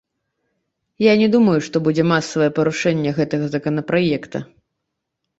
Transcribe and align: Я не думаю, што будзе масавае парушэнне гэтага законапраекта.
Я 1.01 1.11
не 1.21 1.25
думаю, 1.35 1.57
што 1.67 1.81
будзе 1.87 2.05
масавае 2.11 2.47
парушэнне 2.59 3.11
гэтага 3.19 3.45
законапраекта. 3.57 4.37